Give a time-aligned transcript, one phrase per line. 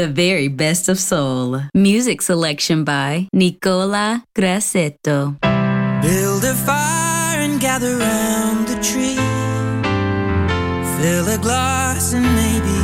[0.00, 1.60] The very best of soul.
[1.74, 5.36] Music selection by Nicola Grassetto.
[6.00, 9.20] Build a fire and gather round the tree.
[10.96, 12.79] Fill a glass and maybe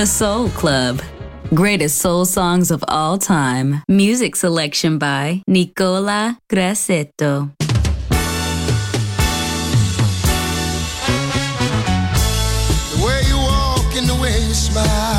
[0.00, 1.02] The Soul Club.
[1.52, 3.82] Greatest soul songs of all time.
[3.86, 7.52] Music selection by Nicola Grassetto.
[12.88, 15.09] The way you walk and the way you smile.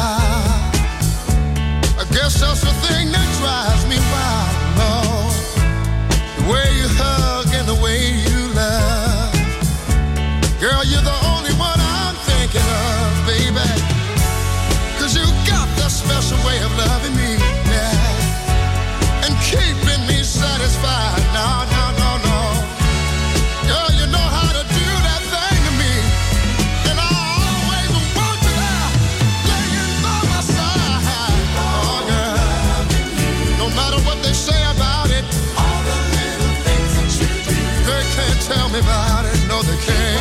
[39.82, 40.21] change.